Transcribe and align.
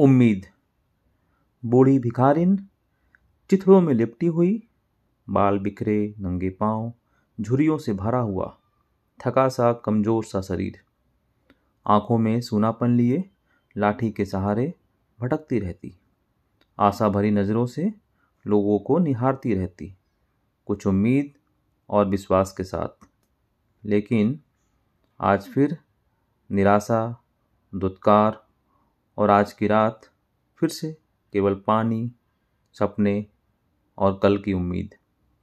उम्मीद। 0.00 0.46
बूढ़ी 1.64 1.98
भिखारिन 1.98 2.68
चिथड़ों 3.50 3.80
में 3.80 3.94
लिपटी 3.94 4.26
हुई, 4.26 4.68
बाल 5.30 5.58
बिखरे, 5.58 6.14
नंगे 6.20 6.50
पाँव 6.50 6.92
झुरियों 7.40 7.78
से 7.78 7.92
भरा 7.92 8.18
हुआ, 8.18 8.58
थका 9.26 9.48
सा, 9.48 9.72
कमज़ोर 9.72 10.24
सा 10.24 10.40
शरीर। 10.40 10.80
आँखों 11.86 12.18
में 12.18 12.40
सूनापन 12.40 12.96
लिए, 12.96 13.30
लाठी 13.76 14.10
के 14.10 14.24
सहारे 14.24 14.74
भटकती 15.20 15.58
रहती। 15.58 15.94
आशा 16.78 17.08
भरी 17.08 17.30
नज़रों 17.30 17.66
से 17.66 17.94
लोगों 18.46 18.78
को 18.78 18.98
निहारती 18.98 19.54
रहती। 19.54 19.94
कुछ 20.66 20.86
उम्मीद 20.86 21.32
और 21.88 22.08
विश्वास 22.08 22.52
के 22.52 22.64
साथ। 22.64 23.06
लेकिन 23.84 24.40
आज 25.20 25.48
फिर 25.48 25.78
निराशा, 26.50 27.22
दुत्कार 27.74 28.49
और 29.18 29.30
आज 29.30 29.52
की 29.52 29.66
रात 29.66 30.10
फिर 30.58 30.68
से 30.68 30.92
केवल 31.32 31.54
पानी 31.54 32.12
सपने 32.72 33.26
और 33.98 34.20
कल 34.22 34.38
की 34.38 34.52
उम्मीद। 34.52 34.94